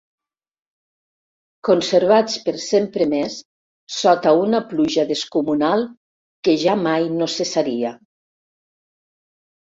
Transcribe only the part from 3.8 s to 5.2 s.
sota una pluja